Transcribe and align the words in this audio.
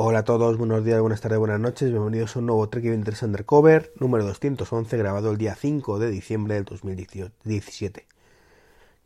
Hola 0.00 0.20
a 0.20 0.24
todos, 0.24 0.56
buenos 0.56 0.84
días, 0.84 1.00
buenas 1.00 1.20
tardes, 1.20 1.40
buenas 1.40 1.58
noches, 1.58 1.90
bienvenidos 1.90 2.36
a 2.36 2.38
un 2.38 2.46
nuevo 2.46 2.68
Trek 2.68 2.84
23 2.84 3.20
Undercover, 3.24 3.92
número 3.98 4.24
211, 4.26 4.96
grabado 4.96 5.32
el 5.32 5.38
día 5.38 5.56
5 5.56 5.98
de 5.98 6.08
diciembre 6.08 6.54
del 6.54 6.64
2017. 6.64 8.06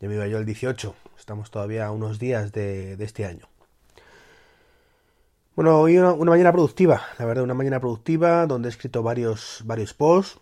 Ya 0.00 0.08
me 0.08 0.16
iba 0.16 0.26
yo 0.26 0.36
el 0.36 0.44
18, 0.44 0.94
estamos 1.18 1.50
todavía 1.50 1.86
a 1.86 1.92
unos 1.92 2.18
días 2.18 2.52
de, 2.52 2.92
este 3.02 3.24
año. 3.24 3.48
Bueno, 5.56 5.80
hoy 5.80 5.96
una, 5.96 6.14
mañana 6.14 6.52
productiva, 6.52 7.00
la 7.18 7.24
verdad, 7.24 7.44
una 7.44 7.54
mañana 7.54 7.80
productiva 7.80 8.46
donde 8.46 8.68
he 8.68 8.70
escrito 8.70 9.02
varios, 9.02 9.62
varios 9.64 9.94
posts. 9.94 10.40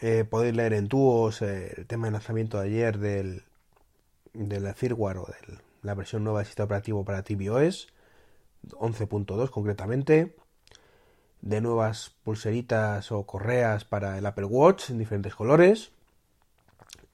Eh, 0.00 0.24
podéis 0.30 0.54
leer 0.54 0.74
en 0.74 0.86
tuos 0.86 1.42
eh, 1.42 1.74
el 1.76 1.86
tema 1.86 2.06
de 2.06 2.12
lanzamiento 2.12 2.60
de 2.60 2.68
ayer 2.68 2.98
del, 2.98 3.42
de 4.32 4.60
la 4.60 4.74
firmware 4.74 5.18
o 5.18 5.26
de 5.26 5.58
la 5.82 5.94
versión 5.96 6.22
nueva 6.22 6.38
del 6.38 6.46
sistema 6.46 6.66
operativo 6.66 7.04
para 7.04 7.24
tvOS 7.24 7.88
11.2 8.70 9.50
concretamente, 9.50 10.36
de 11.40 11.60
nuevas 11.60 12.14
pulseritas 12.24 13.12
o 13.12 13.26
correas 13.26 13.84
para 13.84 14.18
el 14.18 14.26
Apple 14.26 14.46
Watch 14.46 14.90
en 14.90 14.98
diferentes 14.98 15.34
colores 15.34 15.92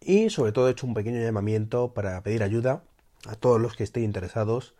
y 0.01 0.31
sobre 0.31 0.53
todo 0.53 0.69
he 0.69 0.73
hecho 0.73 0.87
un 0.87 0.95
pequeño 0.95 1.21
llamamiento 1.21 1.93
para 1.93 2.23
pedir 2.23 2.43
ayuda 2.43 2.83
a 3.27 3.35
todos 3.35 3.61
los 3.61 3.77
que 3.77 3.85
estén 3.85 4.05
interesados 4.05 4.75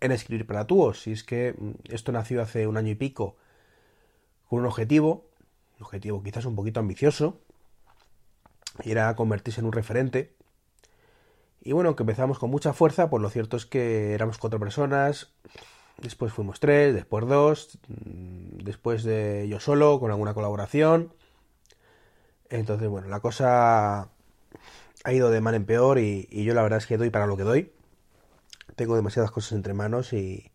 en 0.00 0.12
escribir 0.12 0.46
para 0.46 0.66
tuos. 0.66 1.02
Si 1.02 1.12
es 1.12 1.24
que 1.24 1.54
mm, 1.56 1.92
esto 1.92 2.12
nació 2.12 2.42
hace 2.42 2.66
un 2.66 2.76
año 2.76 2.90
y 2.90 2.94
pico 2.94 3.36
con 4.48 4.60
un 4.60 4.66
objetivo, 4.66 5.26
un 5.78 5.84
objetivo 5.84 6.22
quizás 6.22 6.44
un 6.44 6.54
poquito 6.54 6.80
ambicioso, 6.80 7.40
y 8.84 8.90
era 8.90 9.14
convertirse 9.16 9.60
en 9.60 9.66
un 9.66 9.72
referente. 9.72 10.34
Y 11.62 11.72
bueno, 11.72 11.96
que 11.96 12.02
empezamos 12.02 12.38
con 12.38 12.50
mucha 12.50 12.72
fuerza, 12.72 13.08
pues 13.08 13.22
lo 13.22 13.30
cierto 13.30 13.56
es 13.56 13.64
que 13.64 14.12
éramos 14.12 14.38
cuatro 14.38 14.58
personas, 14.58 15.32
después 15.98 16.32
fuimos 16.32 16.60
tres, 16.60 16.94
después 16.94 17.26
dos, 17.26 17.78
mm, 17.88 18.58
después 18.64 19.04
de 19.04 19.46
yo 19.48 19.60
solo, 19.60 20.00
con 20.00 20.10
alguna 20.10 20.34
colaboración. 20.34 21.12
Entonces, 22.50 22.88
bueno, 22.88 23.08
la 23.08 23.20
cosa 23.20 24.08
ha 25.04 25.12
ido 25.12 25.30
de 25.30 25.40
mal 25.40 25.54
en 25.54 25.64
peor 25.64 25.98
y, 25.98 26.26
yo 26.30 26.54
la 26.54 26.62
verdad 26.62 26.78
es 26.78 26.86
que 26.86 26.98
doy 26.98 27.10
para 27.10 27.26
lo 27.26 27.36
que 27.36 27.44
doy. 27.44 27.72
Tengo 28.76 28.96
demasiadas 28.96 29.30
cosas 29.30 29.52
entre 29.52 29.74
manos 29.74 30.12
y, 30.12 30.50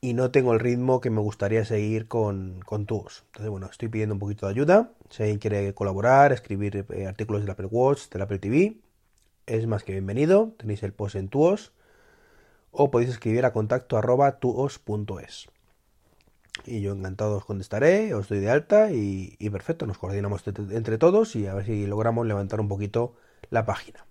y 0.00 0.14
no 0.14 0.30
tengo 0.30 0.52
el 0.52 0.60
ritmo 0.60 1.00
que 1.00 1.10
me 1.10 1.20
gustaría 1.20 1.64
seguir 1.64 2.08
con, 2.08 2.60
con 2.64 2.82
Entonces, 2.82 3.48
bueno, 3.48 3.66
estoy 3.70 3.88
pidiendo 3.88 4.14
un 4.14 4.20
poquito 4.20 4.46
de 4.46 4.52
ayuda. 4.52 4.92
Si 5.10 5.22
alguien 5.22 5.38
quiere 5.38 5.74
colaborar, 5.74 6.32
escribir 6.32 6.86
eh, 6.90 7.06
artículos 7.06 7.42
del 7.42 7.50
Apple 7.50 7.66
Watch, 7.70 8.08
del 8.10 8.22
Apple 8.22 8.38
TV, 8.38 8.76
es 9.46 9.66
más 9.66 9.84
que 9.84 9.92
bienvenido. 9.92 10.54
Tenéis 10.58 10.82
el 10.82 10.92
post 10.92 11.16
en 11.16 11.28
Tuos 11.28 11.72
o 12.78 12.92
podéis 12.92 13.10
escribir 13.10 13.44
a 13.44 13.52
contacto 13.52 13.98
arroba 13.98 14.38
tuos.es. 14.38 15.48
Y 16.64 16.80
yo 16.80 16.92
encantado 16.92 17.36
os 17.36 17.44
contestaré, 17.44 18.14
os 18.14 18.28
doy 18.28 18.38
de 18.38 18.50
alta 18.50 18.92
y, 18.92 19.36
perfecto, 19.50 19.84
nos 19.86 19.98
coordinamos 19.98 20.44
entre 20.46 20.96
todos 20.96 21.34
y 21.34 21.46
a 21.46 21.54
ver 21.54 21.66
si 21.66 21.86
logramos 21.86 22.24
levantar 22.26 22.60
un 22.60 22.68
poquito 22.68 23.16
la 23.50 23.66
página. 23.66 24.06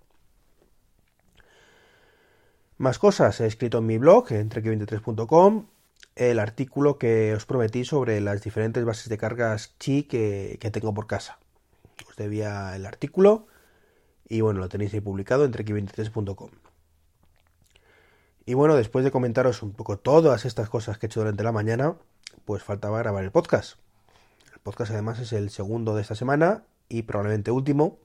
Más 2.76 2.98
cosas, 2.98 3.40
he 3.40 3.46
escrito 3.46 3.78
en 3.78 3.86
mi 3.86 3.96
blog, 3.96 4.32
en 4.32 4.50
23com 4.50 5.66
el 6.14 6.38
artículo 6.38 6.98
que 6.98 7.32
os 7.34 7.46
prometí 7.46 7.84
sobre 7.84 8.20
las 8.20 8.42
diferentes 8.42 8.84
bases 8.84 9.08
de 9.08 9.16
cargas 9.16 9.74
chi 9.78 10.02
que, 10.02 10.58
tengo 10.72 10.92
por 10.92 11.06
casa. 11.06 11.38
Os 12.06 12.16
debía 12.16 12.76
el 12.76 12.84
artículo 12.84 13.46
y 14.28 14.42
bueno, 14.42 14.60
lo 14.60 14.68
tenéis 14.68 14.92
ahí 14.92 15.00
publicado 15.00 15.44
en 15.46 15.52
trek23.com. 15.52 16.67
Y 18.48 18.54
bueno, 18.54 18.76
después 18.76 19.04
de 19.04 19.10
comentaros 19.10 19.62
un 19.62 19.74
poco 19.74 19.98
todas 19.98 20.46
estas 20.46 20.70
cosas 20.70 20.96
que 20.96 21.04
he 21.04 21.08
hecho 21.08 21.20
durante 21.20 21.44
la 21.44 21.52
mañana, 21.52 21.96
pues 22.46 22.62
faltaba 22.62 22.98
grabar 22.98 23.22
el 23.22 23.30
podcast. 23.30 23.78
El 24.54 24.60
podcast 24.60 24.90
además 24.90 25.18
es 25.18 25.34
el 25.34 25.50
segundo 25.50 25.94
de 25.94 26.00
esta 26.00 26.14
semana 26.14 26.64
y 26.88 27.02
probablemente 27.02 27.50
último, 27.50 27.98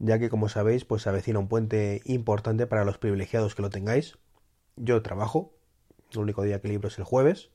ya 0.00 0.18
que 0.18 0.28
como 0.28 0.48
sabéis, 0.48 0.84
pues 0.84 1.02
se 1.02 1.10
avecina 1.10 1.38
un 1.38 1.46
puente 1.46 2.02
importante 2.06 2.66
para 2.66 2.84
los 2.84 2.98
privilegiados 2.98 3.54
que 3.54 3.62
lo 3.62 3.70
tengáis. 3.70 4.18
Yo 4.74 5.00
trabajo, 5.00 5.52
el 6.10 6.18
único 6.18 6.42
día 6.42 6.60
que 6.60 6.66
libro 6.66 6.88
es 6.88 6.98
el 6.98 7.04
jueves, 7.04 7.50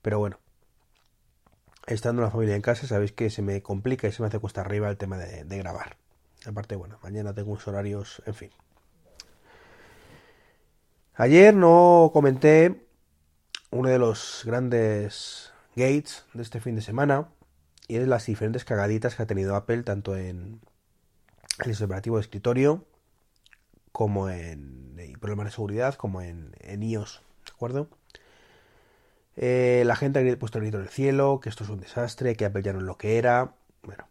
pero 0.00 0.18
bueno, 0.18 0.38
estando 1.86 2.22
la 2.22 2.30
familia 2.30 2.56
en 2.56 2.62
casa, 2.62 2.86
sabéis 2.86 3.12
que 3.12 3.28
se 3.28 3.42
me 3.42 3.60
complica 3.60 4.08
y 4.08 4.12
se 4.12 4.22
me 4.22 4.28
hace 4.28 4.38
cuesta 4.38 4.62
arriba 4.62 4.88
el 4.88 4.96
tema 4.96 5.18
de, 5.18 5.44
de 5.44 5.58
grabar. 5.58 5.98
Aparte, 6.46 6.74
bueno, 6.74 6.98
mañana 7.02 7.34
tengo 7.34 7.50
unos 7.50 7.68
horarios, 7.68 8.22
en 8.24 8.32
fin, 8.32 8.50
Ayer 11.20 11.52
no 11.52 12.12
comenté 12.12 12.86
uno 13.72 13.88
de 13.88 13.98
los 13.98 14.42
grandes 14.44 15.52
gates 15.74 16.24
de 16.32 16.44
este 16.44 16.60
fin 16.60 16.76
de 16.76 16.80
semana 16.80 17.26
y 17.88 17.96
es 17.96 18.06
las 18.06 18.26
diferentes 18.26 18.64
cagaditas 18.64 19.16
que 19.16 19.24
ha 19.24 19.26
tenido 19.26 19.56
Apple 19.56 19.82
tanto 19.82 20.16
en 20.16 20.60
el 21.64 21.82
operativo 21.82 22.18
de 22.18 22.22
escritorio 22.22 22.84
como 23.90 24.30
en 24.30 24.94
problemas 25.20 25.46
de 25.46 25.50
seguridad 25.50 25.96
como 25.96 26.22
en, 26.22 26.54
iOS, 26.64 27.20
¿de 27.46 27.52
acuerdo? 27.52 27.88
Eh, 29.34 29.82
la 29.86 29.96
gente 29.96 30.20
ha 30.20 30.38
puesto 30.38 30.58
el 30.58 30.66
grito 30.66 30.76
en 30.76 30.84
el 30.84 30.88
cielo, 30.88 31.40
que 31.42 31.48
esto 31.48 31.64
es 31.64 31.70
un 31.70 31.80
desastre, 31.80 32.36
que 32.36 32.44
Apple 32.44 32.62
ya 32.62 32.72
no 32.72 32.78
es 32.78 32.84
lo 32.84 32.96
que 32.96 33.18
era. 33.18 33.54
Bueno, 33.82 34.06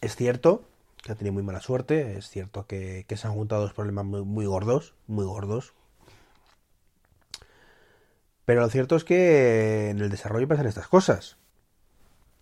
es 0.00 0.16
cierto 0.16 0.64
que 1.02 1.12
ha 1.12 1.14
tenido 1.14 1.34
muy 1.34 1.42
mala 1.42 1.60
suerte, 1.60 2.16
es 2.16 2.30
cierto 2.30 2.66
que, 2.66 3.04
se 3.06 3.26
han 3.26 3.34
juntado 3.34 3.60
dos 3.60 3.74
problemas 3.74 4.06
muy 4.06 4.46
gordos, 4.46 4.94
muy 5.06 5.26
gordos, 5.26 5.74
pero 8.48 8.62
lo 8.62 8.70
cierto 8.70 8.96
es 8.96 9.04
que 9.04 9.90
en 9.90 10.00
el 10.00 10.08
desarrollo 10.08 10.48
pasan 10.48 10.64
estas 10.64 10.88
cosas. 10.88 11.36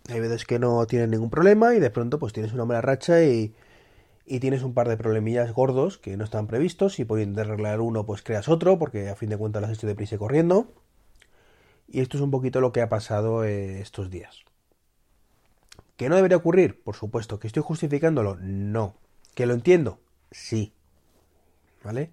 Hay 0.08 0.20
veces 0.20 0.44
que 0.44 0.60
no 0.60 0.86
tienen 0.86 1.10
ningún 1.10 1.30
problema 1.30 1.74
y 1.74 1.80
de 1.80 1.90
pronto 1.90 2.20
pues 2.20 2.32
tienes 2.32 2.52
una 2.52 2.64
mala 2.64 2.80
racha 2.80 3.24
y, 3.24 3.56
tienes 4.24 4.62
un 4.62 4.72
par 4.72 4.88
de 4.88 4.96
problemillas 4.96 5.52
gordos 5.52 5.98
que 5.98 6.16
no 6.16 6.22
están 6.22 6.46
previstos 6.46 7.00
y 7.00 7.04
por 7.04 7.18
intentar 7.18 7.46
arreglar 7.46 7.80
uno 7.80 8.06
pues 8.06 8.22
creas 8.22 8.48
otro 8.48 8.78
porque 8.78 9.08
a 9.08 9.16
fin 9.16 9.30
de 9.30 9.36
cuentas 9.36 9.62
lo 9.62 9.66
has 9.66 9.74
hecho 9.74 9.88
deprisa 9.88 10.14
y 10.14 10.18
corriendo. 10.18 10.68
Y 11.88 12.02
esto 12.02 12.18
es 12.18 12.22
un 12.22 12.30
poquito 12.30 12.60
lo 12.60 12.70
que 12.70 12.82
ha 12.82 12.88
pasado 12.88 13.42
eh, 13.42 13.80
estos 13.80 14.08
días. 14.08 14.44
¿Que 15.96 16.08
no 16.08 16.14
debería 16.14 16.36
ocurrir? 16.36 16.84
Por 16.84 16.94
supuesto. 16.94 17.40
¿Que 17.40 17.48
estoy 17.48 17.64
justificándolo? 17.64 18.36
No. 18.36 18.94
¿Que 19.34 19.44
lo 19.46 19.54
entiendo? 19.54 19.98
Sí. 20.30 20.72
¿Vale? 21.82 22.12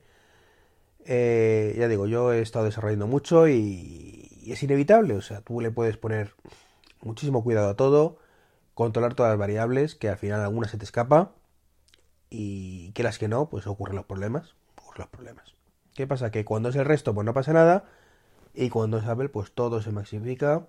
Eh, 1.06 1.76
ya 1.78 1.88
digo, 1.88 2.08
yo 2.08 2.34
he 2.34 2.42
estado 2.42 2.66
desarrollando 2.66 3.08
mucho 3.08 3.48
y, 3.48 4.30
es 4.46 4.62
inevitable. 4.64 5.16
O 5.16 5.22
sea, 5.22 5.42
tú 5.42 5.62
le 5.62 5.72
puedes 5.72 5.98
poner 5.98 6.34
muchísimo 7.02 7.44
cuidado 7.44 7.70
a 7.70 7.76
todo, 7.76 8.18
controlar 8.74 9.16
todas 9.16 9.32
las 9.32 9.40
variables, 9.40 9.96
que 9.96 10.10
al 10.10 10.18
final 10.18 10.42
alguna 10.42 10.68
se 10.68 10.78
te 10.78 10.86
escapa 10.86 11.32
y 12.30 12.92
que 12.94 13.04
las 13.04 13.20
que 13.20 13.28
no, 13.28 13.50
pues 13.50 13.68
ocurren 13.68 13.96
los 13.96 14.06
problemas. 14.06 14.56
Los 14.96 15.08
problemas. 15.08 15.56
¿Qué 15.96 16.06
pasa? 16.06 16.30
Que 16.30 16.46
cuando 16.46 16.70
es 16.70 16.76
el 16.76 16.86
resto, 16.86 17.16
pues 17.16 17.26
no 17.26 17.34
pasa 17.34 17.52
nada. 17.52 17.86
Y 18.54 18.70
cuando 18.70 18.98
es 19.00 19.06
Apple, 19.06 19.30
pues 19.30 19.52
todo 19.52 19.82
se 19.82 19.92
magnifica. 19.92 20.68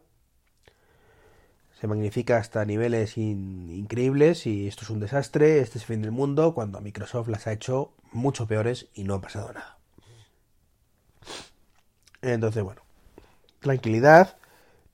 Se 1.78 1.87
magnifica 1.87 2.39
hasta 2.39 2.65
niveles 2.65 3.19
increíbles 3.19 4.47
y 4.47 4.67
esto 4.67 4.84
es 4.84 4.91
un 4.91 5.00
desastre, 5.00 5.59
este 5.59 5.77
es 5.77 5.84
el 5.84 5.89
fin 5.89 6.03
del 6.03 6.12
mundo, 6.12 6.55
cuando 6.55 6.81
Microsoft 6.81 7.28
las 7.28 7.47
ha 7.47 7.53
hecho 7.53 7.93
mucho 8.12 8.47
peores 8.47 8.89
y 8.94 9.05
no 9.05 9.15
ha 9.15 9.21
pasado 9.21 9.53
nada. 9.53 9.74
Entonces, 12.33 12.62
bueno, 12.62 12.81
tranquilidad, 13.61 14.37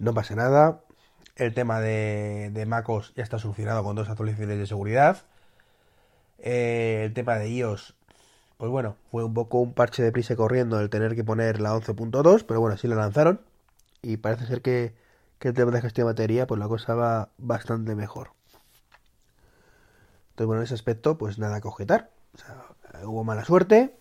no 0.00 0.12
pasa 0.14 0.34
nada. 0.34 0.80
El 1.36 1.54
tema 1.54 1.80
de, 1.80 2.50
de 2.52 2.66
MacOS 2.66 3.14
ya 3.14 3.22
está 3.22 3.38
solucionado 3.38 3.84
con 3.84 3.94
dos 3.94 4.08
actualizaciones 4.08 4.58
de 4.58 4.66
seguridad. 4.66 5.22
Eh, 6.38 7.02
el 7.06 7.14
tema 7.14 7.36
de 7.36 7.48
iOS, 7.48 7.94
pues 8.56 8.70
bueno, 8.70 8.96
fue 9.12 9.24
un 9.24 9.32
poco 9.32 9.60
un 9.60 9.74
parche 9.74 10.02
de 10.02 10.10
prisa 10.10 10.34
corriendo 10.34 10.80
el 10.80 10.91
tener 10.91 11.14
que 11.14 11.22
poner 11.22 11.60
la 11.60 11.72
11.2, 11.72 12.44
pero 12.44 12.60
bueno, 12.60 12.76
sí 12.76 12.88
la 12.88 12.97
lanzaron. 12.97 13.41
Y 14.03 14.16
parece 14.16 14.47
ser 14.47 14.60
que, 14.60 14.94
que 15.38 15.48
el 15.48 15.54
tema 15.54 15.71
de 15.71 15.82
gestión 15.82 16.06
de 16.06 16.12
batería, 16.12 16.48
pues 16.48 16.59
la 16.59 16.66
cosa 16.66 16.94
va 16.94 17.28
bastante 17.38 17.94
mejor. 17.94 18.32
Entonces, 20.30 20.47
bueno, 20.48 20.62
en 20.62 20.65
ese 20.65 20.74
aspecto, 20.74 21.16
pues 21.16 21.38
nada 21.38 21.60
que 21.60 21.68
objetar. 21.68 22.10
O 22.34 22.38
sea, 22.38 23.06
hubo 23.06 23.22
mala 23.22 23.44
suerte. 23.44 23.94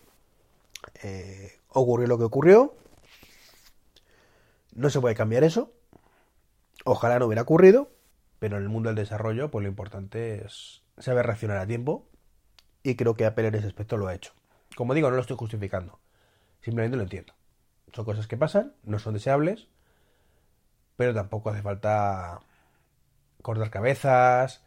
Eh, 1.04 1.52
ocurrió 1.68 2.08
lo 2.08 2.18
que 2.18 2.24
ocurrió. 2.24 2.74
No 4.74 4.90
se 4.90 5.00
puede 5.00 5.14
cambiar 5.14 5.44
eso. 5.44 5.72
Ojalá 6.84 7.18
no 7.18 7.26
hubiera 7.26 7.42
ocurrido, 7.42 7.90
pero 8.38 8.56
en 8.56 8.62
el 8.62 8.68
mundo 8.68 8.88
del 8.88 8.96
desarrollo, 8.96 9.50
pues 9.50 9.62
lo 9.62 9.68
importante 9.68 10.44
es 10.44 10.82
saber 10.98 11.26
reaccionar 11.26 11.58
a 11.58 11.66
tiempo. 11.66 12.08
Y 12.82 12.96
creo 12.96 13.14
que 13.14 13.26
Apple 13.26 13.48
en 13.48 13.54
ese 13.56 13.66
aspecto 13.66 13.96
lo 13.96 14.06
ha 14.08 14.14
hecho. 14.14 14.32
Como 14.76 14.94
digo, 14.94 15.10
no 15.10 15.16
lo 15.16 15.22
estoy 15.22 15.36
justificando. 15.36 15.98
Simplemente 16.62 16.96
lo 16.96 17.02
entiendo. 17.02 17.34
Son 17.92 18.04
cosas 18.04 18.26
que 18.26 18.36
pasan, 18.36 18.74
no 18.84 18.98
son 18.98 19.14
deseables, 19.14 19.68
pero 20.96 21.12
tampoco 21.12 21.50
hace 21.50 21.62
falta 21.62 22.40
cortar 23.42 23.70
cabezas, 23.70 24.62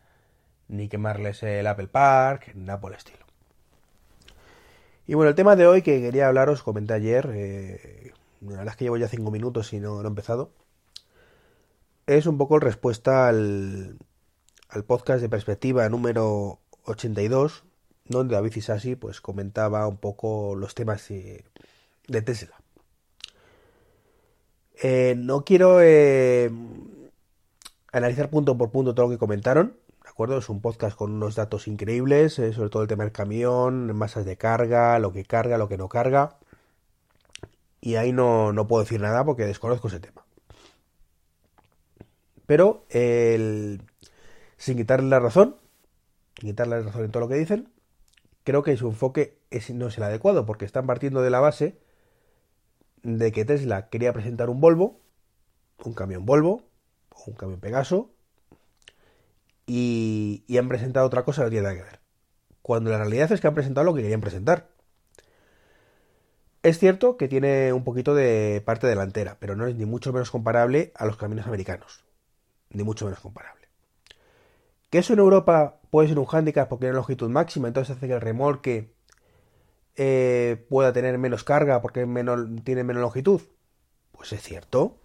ni 0.68 0.90
quemarles 0.90 1.44
el 1.44 1.68
Apple 1.68 1.88
Park, 1.88 2.52
nada 2.56 2.80
por 2.80 2.92
el 2.92 2.98
estilo. 2.98 3.24
Y 5.06 5.16
bueno, 5.16 5.30
el 5.30 5.36
tema 5.36 5.56
de 5.56 5.68
hoy 5.68 5.82
que 5.82 6.02
quería 6.02 6.28
hablaros, 6.28 6.64
comenté 6.64 6.94
ayer, 6.94 7.30
eh, 7.34 8.14
la 8.44 8.58
verdad 8.58 8.74
es 8.74 8.76
que 8.78 8.86
llevo 8.86 8.98
ya 8.98 9.08
cinco 9.08 9.32
minutos 9.32 9.74
y 9.74 9.80
no, 9.80 10.02
lo 10.02 10.04
he 10.04 10.08
empezado, 10.08 10.52
es 12.08 12.26
un 12.26 12.38
poco 12.38 12.60
respuesta 12.60 13.28
al, 13.28 13.98
al 14.70 14.84
podcast 14.84 15.22
de 15.22 15.30
perspectiva 15.30 15.88
número 15.88 16.60
82, 16.86 17.64
donde 18.06 18.36
David 18.36 18.56
Isasi 18.56 18.96
pues 18.96 19.22
comentaba 19.22 19.88
un 19.88 19.98
poco 19.98 20.56
los 20.56 20.76
temas 20.76 21.08
de, 21.08 21.44
Tesla. 22.22 22.56
Eh, 24.82 25.16
no 25.18 25.46
quiero 25.46 25.80
eh, 25.82 26.52
analizar 27.92 28.30
punto 28.30 28.58
por 28.58 28.72
punto 28.72 28.96
todo 28.96 29.06
lo 29.06 29.12
que 29.12 29.20
comentaron, 29.20 29.78
¿de 30.04 30.10
acuerdo? 30.10 30.38
Es 30.40 30.50
un 30.50 30.62
podcast 30.62 30.98
con 30.98 31.12
unos 31.12 31.36
datos 31.36 31.68
increíbles, 31.68 32.40
eh, 32.40 32.52
sobre 32.52 32.70
todo 32.70 32.82
el 32.82 32.90
tema 32.90 33.04
del 33.04 33.14
camión, 33.14 33.96
masas 33.96 34.26
de 34.26 34.38
carga, 34.38 34.98
lo 35.00 35.14
que 35.14 35.24
carga, 35.24 35.58
lo 35.58 35.70
que 35.70 35.78
no 35.78 35.88
carga. 35.88 36.38
Y 37.86 37.96
ahí 37.96 38.14
no, 38.14 38.54
no 38.54 38.66
puedo 38.66 38.82
decir 38.82 39.02
nada 39.02 39.26
porque 39.26 39.44
desconozco 39.44 39.90
ese 39.90 40.00
tema. 40.00 40.26
Pero 42.46 42.86
sin 42.90 44.78
quitarle 44.78 45.10
la 45.10 45.20
razón, 45.20 45.58
sin 46.40 46.52
quitarle 46.52 46.78
la 46.78 46.84
razón 46.84 47.04
en 47.04 47.12
todo 47.12 47.20
lo 47.20 47.28
que 47.28 47.36
dicen, 47.36 47.68
creo 48.46 48.64
que 48.64 48.78
su 48.78 48.88
enfoque 48.88 49.38
no 49.74 49.88
es 49.88 49.98
el 49.98 50.04
adecuado, 50.06 50.46
porque 50.46 50.64
están 50.64 50.88
partiendo 50.88 51.22
de 51.22 51.30
la 51.30 51.42
base 51.42 51.78
de 53.02 53.34
que 53.34 53.44
Tesla 53.44 53.90
quería 53.90 54.14
presentar 54.14 54.50
un 54.50 54.62
Volvo, 54.62 55.02
un 55.84 55.94
camión 55.94 56.26
Volvo, 56.26 56.64
un 57.28 57.34
camión 57.34 57.60
Pegaso, 57.60 58.12
y, 59.68 60.46
han 60.58 60.70
presentado 60.70 61.06
otra 61.06 61.26
cosa 61.26 61.42
que 61.42 61.48
no 61.48 61.50
tiene 61.50 61.64
nada 61.64 61.76
que 61.76 61.84
ver. 61.84 62.00
Cuando 62.62 62.92
la 62.92 63.00
realidad 63.00 63.30
es 63.34 63.42
que 63.42 63.48
han 63.48 63.56
presentado 63.56 63.84
lo 63.84 63.94
que 63.94 64.04
querían 64.04 64.22
presentar. 64.22 64.70
Es 66.64 66.80
cierto 66.80 67.18
que 67.18 67.28
tiene 67.28 67.74
un 67.74 67.84
poquito 67.84 68.16
de 68.16 68.62
parte 68.66 68.88
delantera, 68.88 69.36
pero 69.40 69.58
no 69.58 69.68
es 69.68 69.76
ni 69.76 69.86
mucho 69.86 70.14
menos 70.14 70.32
comparable 70.32 70.94
a 70.96 71.06
los 71.06 71.18
camiones 71.18 71.46
americanos. 71.46 72.06
Ni 72.70 72.84
mucho 72.84 73.04
menos 73.04 73.20
comparable. 73.20 73.68
Que 74.90 75.00
eso 75.00 75.12
en 75.12 75.20
Europa 75.20 75.82
puede 75.90 76.08
ser 76.08 76.20
un 76.20 76.26
hándicap 76.26 76.70
porque 76.70 76.86
tiene 76.86 76.96
longitud 76.96 77.30
máxima, 77.30 77.68
entonces 77.68 77.98
hace 77.98 78.08
que 78.08 78.14
el 78.14 78.22
remolque 78.22 78.94
eh, 79.98 80.66
pueda 80.70 80.94
tener 80.94 81.18
menos 81.18 81.44
carga 81.44 81.82
porque 81.82 82.08
tiene 82.64 82.84
menos 82.86 83.02
longitud. 83.02 83.42
Pues 84.14 84.32
es 84.32 84.42
cierto, 84.42 85.02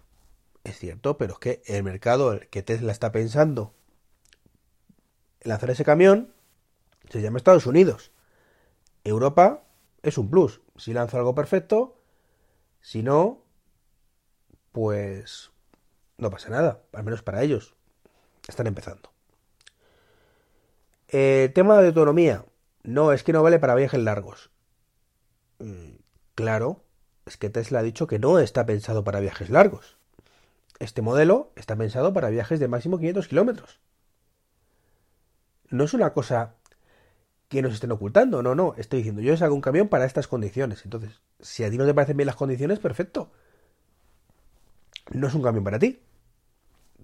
es 0.62 0.78
cierto, 0.78 1.18
pero 1.18 1.34
es 1.34 1.38
que 1.40 1.62
el 1.66 1.82
mercado 1.82 2.38
que 2.50 2.62
Tesla 2.62 2.92
está 2.92 3.10
pensando 3.10 3.74
en 5.40 5.48
lanzar 5.48 5.70
ese 5.70 5.84
camión 5.84 6.32
se 7.10 7.20
llama 7.20 7.38
Estados 7.38 7.66
Unidos. 7.66 8.12
Europa 9.02 9.64
es 10.02 10.18
un 10.18 10.30
plus. 10.30 10.60
Si 10.76 10.92
lanza 10.92 11.18
algo 11.18 11.34
perfecto, 11.34 12.00
si 12.80 13.02
no, 13.02 13.44
pues 14.72 15.50
no 16.16 16.30
pasa 16.30 16.50
nada, 16.50 16.82
al 16.92 17.04
menos 17.04 17.22
para 17.22 17.42
ellos. 17.42 17.74
Están 18.46 18.66
empezando. 18.66 19.12
Eh, 21.08 21.50
tema 21.54 21.80
de 21.80 21.88
autonomía. 21.88 22.44
No, 22.82 23.12
es 23.12 23.22
que 23.22 23.32
no 23.32 23.42
vale 23.42 23.58
para 23.58 23.74
viajes 23.74 24.00
largos. 24.00 24.50
Mm, 25.58 25.96
claro, 26.34 26.84
es 27.26 27.36
que 27.36 27.50
Tesla 27.50 27.80
ha 27.80 27.82
dicho 27.82 28.06
que 28.06 28.18
no 28.18 28.38
está 28.38 28.66
pensado 28.66 29.04
para 29.04 29.20
viajes 29.20 29.50
largos. 29.50 29.96
Este 30.78 31.02
modelo 31.02 31.52
está 31.56 31.76
pensado 31.76 32.12
para 32.12 32.30
viajes 32.30 32.60
de 32.60 32.68
máximo 32.68 32.98
500 32.98 33.28
kilómetros. 33.28 33.80
No 35.70 35.84
es 35.84 35.92
una 35.92 36.12
cosa 36.12 36.54
que 37.48 37.62
nos 37.62 37.74
estén 37.74 37.92
ocultando, 37.92 38.42
no, 38.42 38.54
no. 38.54 38.74
Estoy 38.76 38.98
diciendo, 38.98 39.22
yo 39.22 39.34
hago 39.34 39.54
un 39.54 39.60
camión 39.60 39.88
para 39.88 40.04
estas 40.04 40.28
condiciones. 40.28 40.84
Entonces, 40.84 41.22
si 41.40 41.64
a 41.64 41.70
ti 41.70 41.78
no 41.78 41.86
te 41.86 41.94
parecen 41.94 42.16
bien 42.16 42.26
las 42.26 42.36
condiciones, 42.36 42.78
perfecto. 42.78 43.30
No 45.10 45.28
es 45.28 45.34
un 45.34 45.42
camión 45.42 45.64
para 45.64 45.78
ti 45.78 46.00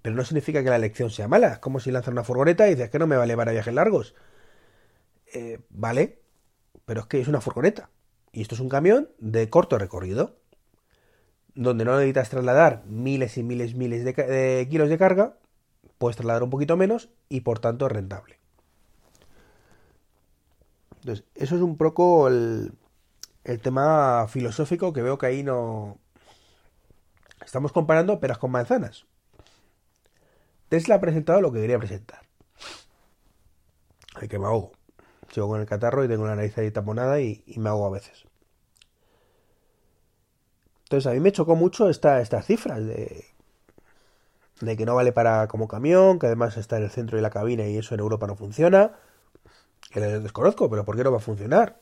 pero 0.04 0.16
no 0.16 0.24
significa 0.26 0.62
que 0.62 0.68
la 0.68 0.76
elección 0.76 1.08
sea 1.08 1.28
mala. 1.28 1.54
Es 1.54 1.58
como 1.60 1.80
si 1.80 1.90
lanzas 1.90 2.12
una 2.12 2.24
furgoneta 2.24 2.66
y 2.66 2.74
dices 2.74 2.90
que 2.90 2.98
no 2.98 3.06
me 3.06 3.16
vale 3.16 3.34
para 3.38 3.52
viajes 3.52 3.72
largos. 3.72 4.14
Eh, 5.32 5.60
vale, 5.70 6.20
pero 6.84 7.00
es 7.00 7.06
que 7.06 7.22
es 7.22 7.26
una 7.26 7.40
furgoneta. 7.40 7.88
Y 8.30 8.42
esto 8.42 8.54
es 8.54 8.60
un 8.60 8.68
camión 8.68 9.08
de 9.16 9.48
corto 9.48 9.78
recorrido, 9.78 10.36
donde 11.54 11.86
no 11.86 11.96
necesitas 11.96 12.28
trasladar 12.28 12.84
miles 12.84 13.38
y 13.38 13.42
miles 13.42 13.70
y 13.70 13.76
miles 13.76 14.04
de, 14.04 14.68
kilos 14.70 14.90
de 14.90 14.98
carga, 14.98 15.38
puedes 15.96 16.16
trasladar 16.16 16.42
un 16.42 16.50
poquito 16.50 16.76
menos 16.76 17.08
y 17.30 17.40
por 17.40 17.58
tanto 17.60 17.86
es 17.86 17.92
rentable. 17.92 18.43
Entonces, 21.04 21.26
eso 21.34 21.56
es 21.56 21.60
un 21.60 21.76
poco 21.76 22.28
el, 22.28 22.72
el 23.44 23.60
tema 23.60 24.26
filosófico 24.26 24.94
que 24.94 25.02
veo 25.02 25.18
que 25.18 25.26
ahí 25.26 25.42
no... 25.42 25.98
Estamos 27.44 27.72
comparando 27.72 28.20
peras 28.20 28.38
con 28.38 28.50
manzanas. 28.50 29.04
Tesla 30.70 30.94
ha 30.94 31.00
presentado 31.00 31.42
lo 31.42 31.52
que 31.52 31.60
quería 31.60 31.78
presentar. 31.78 32.20
Ay, 34.14 34.28
que 34.28 34.38
me 34.38 34.46
ahogo. 34.46 34.72
Sigo 35.30 35.46
con 35.46 35.60
el 35.60 35.66
catarro 35.66 36.02
y 36.04 36.08
tengo 36.08 36.26
la 36.26 36.36
nariz 36.36 36.56
ahí 36.56 36.70
taponada 36.70 37.20
y, 37.20 37.44
me 37.58 37.68
hago 37.68 37.86
a 37.86 37.90
veces. 37.90 38.24
Entonces 40.84 41.10
a 41.10 41.14
mí 41.14 41.20
me 41.20 41.32
chocó 41.32 41.54
mucho 41.54 41.90
esta, 41.90 42.22
estas 42.22 42.46
cifras 42.46 42.82
de, 42.86 43.26
de 44.62 44.76
que 44.76 44.86
no 44.86 44.94
vale 44.94 45.12
para 45.12 45.48
como 45.48 45.68
camión, 45.68 46.18
que 46.18 46.28
además 46.28 46.56
está 46.56 46.78
en 46.78 46.84
el 46.84 46.90
centro 46.90 47.16
de 47.16 47.22
la 47.22 47.30
cabina 47.30 47.66
y 47.66 47.76
eso 47.76 47.94
en 47.94 48.00
Europa 48.00 48.26
no 48.26 48.36
funciona. 48.36 48.92
Que 49.94 50.00
les 50.00 50.20
desconozco, 50.24 50.68
pero 50.68 50.84
¿por 50.84 50.96
qué 50.96 51.04
no 51.04 51.12
va 51.12 51.18
a 51.18 51.20
funcionar? 51.20 51.78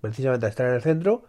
Precisamente 0.00 0.46
al 0.46 0.50
estar 0.50 0.68
en 0.68 0.74
el 0.74 0.82
centro, 0.82 1.24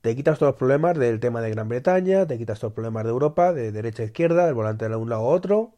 te 0.00 0.16
quitas 0.16 0.38
todos 0.38 0.52
los 0.52 0.58
problemas 0.58 0.96
del 0.96 1.20
tema 1.20 1.42
de 1.42 1.50
Gran 1.50 1.68
Bretaña, 1.68 2.26
te 2.26 2.38
quitas 2.38 2.58
todos 2.58 2.70
los 2.70 2.74
problemas 2.74 3.04
de 3.04 3.10
Europa, 3.10 3.52
de 3.52 3.70
derecha 3.70 4.02
a 4.02 4.06
izquierda, 4.06 4.48
el 4.48 4.54
volante 4.54 4.88
de 4.88 4.96
un 4.96 5.10
lado 5.10 5.20
a 5.20 5.26
otro, 5.26 5.74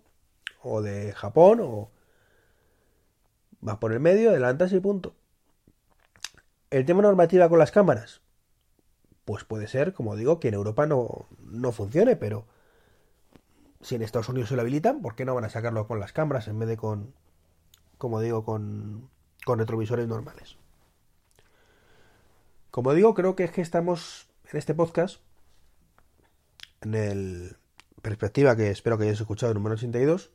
o 0.62 0.80
de 0.80 1.12
Japón, 1.12 1.58
o 1.60 1.90
vas 3.60 3.78
por 3.78 3.92
el 3.92 3.98
medio, 3.98 4.30
adelantas 4.30 4.72
y 4.72 4.78
punto. 4.78 5.16
El 6.70 6.86
tema 6.86 7.02
normativa 7.02 7.48
con 7.48 7.58
las 7.58 7.72
cámaras, 7.72 8.20
pues 9.24 9.42
puede 9.42 9.66
ser, 9.66 9.92
como 9.92 10.14
digo, 10.14 10.38
que 10.38 10.46
en 10.46 10.54
Europa 10.54 10.86
no, 10.86 11.26
no 11.40 11.72
funcione, 11.72 12.14
pero 12.14 12.46
si 13.80 13.96
en 13.96 14.02
Estados 14.02 14.28
Unidos 14.28 14.50
se 14.50 14.54
lo 14.54 14.60
habilitan, 14.60 15.02
¿por 15.02 15.16
qué 15.16 15.24
no 15.24 15.34
van 15.34 15.46
a 15.46 15.48
sacarlo 15.48 15.88
con 15.88 15.98
las 15.98 16.12
cámaras 16.12 16.46
en 16.46 16.60
vez 16.60 16.68
de 16.68 16.76
con, 16.76 17.12
como 17.98 18.20
digo, 18.20 18.44
con, 18.44 19.10
con 19.44 19.58
retrovisores 19.58 20.08
normales? 20.08 20.56
Como 22.70 22.94
digo, 22.94 23.14
creo 23.14 23.36
que 23.36 23.44
es 23.44 23.50
que 23.50 23.60
estamos 23.60 24.28
en 24.50 24.58
este 24.58 24.74
podcast, 24.74 25.20
en 26.80 26.94
el 26.94 27.56
perspectiva 28.02 28.56
que 28.56 28.70
espero 28.70 28.98
que 28.98 29.04
hayáis 29.04 29.20
escuchado, 29.20 29.54
número 29.54 29.74
82, 29.74 30.30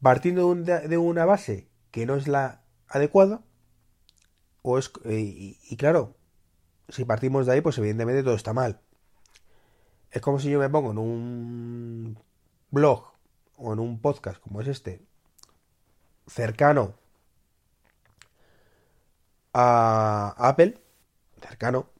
partiendo 0.00 0.54
de 0.54 0.98
una 0.98 1.24
base 1.24 1.68
que 1.90 2.06
no 2.06 2.16
es 2.16 2.28
la 2.28 2.62
adecuada, 2.88 3.42
o 4.62 4.78
es, 4.78 4.90
y, 5.04 5.76
claro, 5.76 6.16
si 6.88 7.04
partimos 7.04 7.46
de 7.46 7.52
ahí, 7.52 7.60
pues 7.60 7.78
evidentemente 7.78 8.22
todo 8.22 8.34
está 8.34 8.52
mal. 8.52 8.80
Es 10.10 10.22
como 10.22 10.38
si 10.38 10.50
yo 10.50 10.58
me 10.58 10.70
pongo 10.70 10.90
en 10.90 10.98
un 10.98 12.18
blog 12.70 13.12
o 13.56 13.72
en 13.72 13.78
un 13.78 14.00
podcast 14.00 14.40
como 14.40 14.60
es 14.60 14.68
este, 14.68 15.02
cercano 16.26 16.94
a 19.52 20.34
Apple, 20.38 20.78
cercano, 21.40 21.90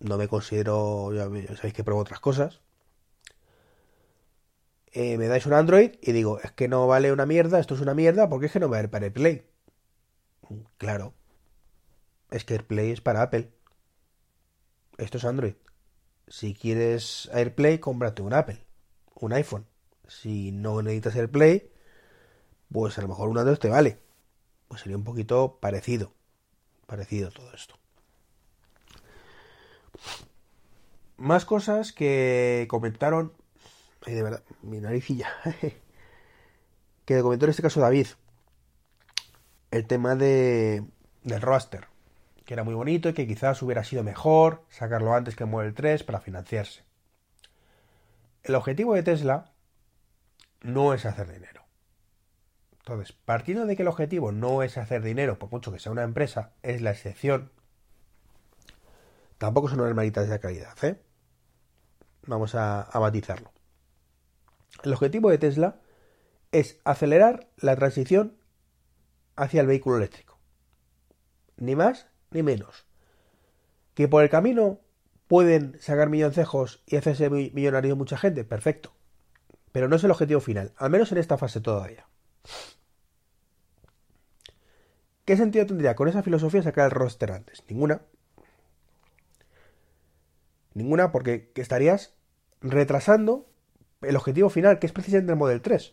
no 0.00 0.16
me 0.18 0.28
considero, 0.28 1.12
ya 1.14 1.24
sabéis 1.56 1.74
que 1.74 1.84
pruebo 1.84 2.00
otras 2.02 2.20
cosas, 2.20 2.60
eh, 4.92 5.18
me 5.18 5.28
dais 5.28 5.46
un 5.46 5.52
Android 5.52 5.92
y 6.02 6.12
digo, 6.12 6.40
es 6.40 6.52
que 6.52 6.68
no 6.68 6.86
vale 6.86 7.12
una 7.12 7.26
mierda, 7.26 7.60
esto 7.60 7.74
es 7.74 7.80
una 7.80 7.94
mierda, 7.94 8.28
porque 8.28 8.46
es 8.46 8.52
que 8.52 8.60
no 8.60 8.68
vale 8.68 8.88
para 8.88 9.04
AirPlay. 9.06 9.46
Claro, 10.78 11.14
es 12.30 12.44
que 12.44 12.54
AirPlay 12.54 12.90
es 12.92 13.00
para 13.00 13.22
Apple. 13.22 13.52
Esto 14.98 15.18
es 15.18 15.24
Android. 15.24 15.54
Si 16.28 16.54
quieres 16.54 17.28
AirPlay, 17.32 17.78
cómprate 17.78 18.22
un 18.22 18.34
Apple, 18.34 18.64
un 19.14 19.32
iPhone. 19.32 19.66
Si 20.06 20.52
no 20.52 20.82
necesitas 20.82 21.16
AirPlay, 21.16 21.70
pues 22.72 22.98
a 22.98 23.02
lo 23.02 23.08
mejor 23.08 23.28
un 23.28 23.38
Android 23.38 23.58
te 23.58 23.68
vale. 23.68 24.00
Pues 24.68 24.82
sería 24.82 24.96
un 24.96 25.04
poquito 25.04 25.58
parecido. 25.60 26.14
Parecido 26.88 27.30
todo 27.30 27.52
esto. 27.54 27.78
Más 31.18 31.44
cosas 31.44 31.92
que 31.92 32.66
comentaron 32.68 33.32
de 34.14 34.22
verdad, 34.22 34.42
mi 34.62 34.80
naricilla. 34.80 35.28
que 37.04 37.22
comentó 37.22 37.46
en 37.46 37.50
este 37.50 37.62
caso 37.62 37.80
David. 37.80 38.06
El 39.70 39.86
tema 39.86 40.14
de, 40.14 40.84
del 41.22 41.40
roster. 41.40 41.86
Que 42.44 42.54
era 42.54 42.64
muy 42.64 42.74
bonito 42.74 43.08
y 43.10 43.12
que 43.12 43.26
quizás 43.26 43.60
hubiera 43.62 43.84
sido 43.84 44.02
mejor 44.02 44.64
sacarlo 44.70 45.14
antes 45.14 45.36
que 45.36 45.44
el 45.44 45.50
Model 45.50 45.74
3 45.74 46.02
para 46.04 46.20
financiarse. 46.20 46.82
El 48.42 48.54
objetivo 48.54 48.94
de 48.94 49.02
Tesla 49.02 49.52
no 50.62 50.94
es 50.94 51.04
hacer 51.04 51.30
dinero. 51.30 51.57
Entonces, 52.88 53.12
partiendo 53.12 53.66
de 53.66 53.76
que 53.76 53.82
el 53.82 53.88
objetivo 53.88 54.32
no 54.32 54.62
es 54.62 54.78
hacer 54.78 55.02
dinero, 55.02 55.38
por 55.38 55.50
mucho 55.50 55.70
que 55.70 55.78
sea 55.78 55.92
una 55.92 56.04
empresa, 56.04 56.54
es 56.62 56.80
la 56.80 56.90
excepción. 56.90 57.52
Tampoco 59.36 59.68
son 59.68 59.86
hermanitas 59.86 60.26
de 60.26 60.40
calidad, 60.40 60.82
¿eh? 60.82 60.98
Vamos 62.26 62.54
a, 62.54 62.84
a 62.84 62.98
matizarlo. 62.98 63.52
El 64.82 64.94
objetivo 64.94 65.28
de 65.28 65.36
Tesla 65.36 65.80
es 66.50 66.80
acelerar 66.84 67.50
la 67.58 67.76
transición 67.76 68.38
hacia 69.36 69.60
el 69.60 69.66
vehículo 69.66 69.98
eléctrico. 69.98 70.38
Ni 71.58 71.76
más 71.76 72.06
ni 72.30 72.42
menos. 72.42 72.86
Que 73.92 74.08
por 74.08 74.22
el 74.22 74.30
camino 74.30 74.80
pueden 75.26 75.78
sacar 75.78 76.08
milloncejos 76.08 76.82
y 76.86 76.96
hacerse 76.96 77.28
millonario 77.28 77.96
mucha 77.96 78.16
gente, 78.16 78.44
perfecto. 78.44 78.94
Pero 79.72 79.88
no 79.88 79.96
es 79.96 80.04
el 80.04 80.10
objetivo 80.10 80.40
final, 80.40 80.72
al 80.78 80.88
menos 80.88 81.12
en 81.12 81.18
esta 81.18 81.36
fase 81.36 81.60
todavía. 81.60 82.06
¿Qué 85.28 85.36
sentido 85.36 85.66
tendría 85.66 85.94
con 85.94 86.08
esa 86.08 86.22
filosofía 86.22 86.62
sacar 86.62 86.86
el 86.86 86.90
roster 86.90 87.32
antes? 87.32 87.62
Ninguna. 87.68 88.00
Ninguna 90.72 91.12
porque 91.12 91.52
estarías 91.56 92.14
retrasando 92.62 93.46
el 94.00 94.16
objetivo 94.16 94.48
final, 94.48 94.78
que 94.78 94.86
es 94.86 94.92
precisamente 94.94 95.32
el 95.32 95.38
Model 95.38 95.60
3. 95.60 95.92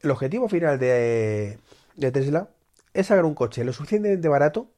El 0.00 0.10
objetivo 0.10 0.48
final 0.48 0.78
de, 0.78 1.58
de 1.96 2.10
Tesla 2.10 2.48
es 2.94 3.08
sacar 3.08 3.26
un 3.26 3.34
coche 3.34 3.62
lo 3.62 3.74
suficientemente 3.74 4.26
barato 4.26 4.72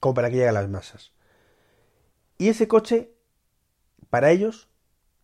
como 0.00 0.14
para 0.14 0.30
que 0.30 0.36
llegue 0.36 0.48
a 0.48 0.52
las 0.52 0.70
masas. 0.70 1.12
Y 2.38 2.48
ese 2.48 2.66
coche, 2.66 3.12
para 4.08 4.30
ellos, 4.30 4.70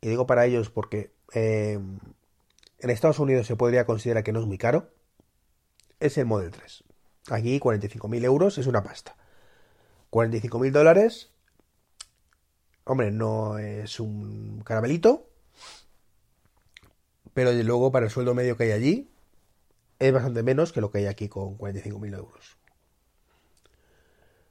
y 0.02 0.08
digo 0.08 0.26
para 0.26 0.44
ellos 0.44 0.68
porque 0.68 1.10
eh, 1.32 1.80
en 2.80 2.90
Estados 2.90 3.18
Unidos 3.18 3.46
se 3.46 3.56
podría 3.56 3.86
considerar 3.86 4.24
que 4.24 4.32
no 4.34 4.40
es 4.40 4.46
muy 4.46 4.58
caro, 4.58 4.90
es 6.00 6.18
el 6.18 6.26
Model 6.26 6.50
3. 6.50 6.84
Aquí 7.30 7.58
45.000 7.58 8.24
euros 8.24 8.58
es 8.58 8.66
una 8.66 8.82
pasta. 8.82 9.16
45.000 10.10 10.70
dólares, 10.70 11.32
hombre, 12.84 13.10
no 13.10 13.58
es 13.58 13.98
un 13.98 14.62
caramelito, 14.64 15.28
pero 17.32 17.52
luego 17.52 17.90
para 17.90 18.06
el 18.06 18.12
sueldo 18.12 18.34
medio 18.34 18.56
que 18.56 18.64
hay 18.64 18.72
allí 18.72 19.10
es 19.98 20.12
bastante 20.12 20.42
menos 20.42 20.72
que 20.72 20.80
lo 20.80 20.90
que 20.90 20.98
hay 20.98 21.06
aquí 21.06 21.28
con 21.28 21.58
45.000 21.58 22.16
euros. 22.16 22.56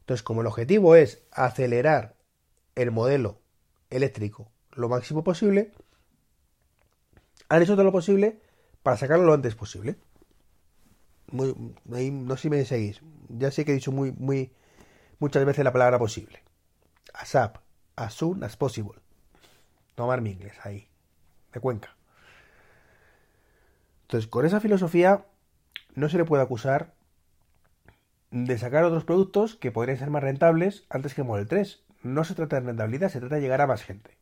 Entonces, 0.02 0.24
como 0.24 0.42
el 0.42 0.48
objetivo 0.48 0.96
es 0.96 1.22
acelerar 1.32 2.18
el 2.76 2.92
modelo 2.92 3.40
eléctrico 3.90 4.52
lo 4.72 4.90
máximo 4.90 5.24
posible, 5.24 5.72
han 7.48 7.62
hecho 7.62 7.74
todo 7.74 7.86
lo 7.86 7.92
posible 7.92 8.42
para 8.82 8.98
sacarlo 8.98 9.26
lo 9.26 9.34
antes 9.34 9.56
posible. 9.56 9.96
No 11.34 12.36
sé 12.36 12.42
si 12.42 12.50
me 12.50 12.64
seguís. 12.66 13.02
Ya 13.30 13.52
sé 13.52 13.66
que 13.66 13.72
he 13.72 13.76
dicho 13.76 13.92
muy, 13.92 14.12
muy, 14.12 14.54
muchas 15.20 15.44
veces 15.46 15.64
la 15.64 15.74
palabra 15.74 16.00
posible. 16.00 16.44
ASAP, 17.14 17.58
as 17.96 18.14
soon 18.14 18.44
as 18.44 18.56
possible. 18.56 19.00
Tomar 19.96 20.22
mi 20.22 20.32
inglés 20.32 20.54
ahí, 20.64 20.88
de 21.52 21.60
Cuenca. 21.60 21.96
Entonces, 24.04 24.30
con 24.30 24.46
esa 24.46 24.60
filosofía 24.60 25.26
no 25.96 26.10
se 26.10 26.18
le 26.18 26.26
puede 26.26 26.44
acusar 26.44 26.94
de 28.32 28.58
sacar 28.58 28.84
otros 28.84 29.04
productos 29.04 29.56
que 29.56 29.72
podrían 29.72 30.00
ser 30.00 30.10
más 30.10 30.24
rentables 30.24 30.86
antes 30.90 31.14
que 31.14 31.24
Model 31.24 31.48
3 31.48 31.84
no 32.02 32.24
se 32.24 32.36
trata 32.36 32.60
de 32.60 32.68
rentabilidad, 32.68 33.10
se 33.10 33.20
trata 33.20 33.36
de 33.36 33.42
llegar 33.42 33.62
a 33.62 33.68
más 33.68 33.84
gente. 33.84 34.18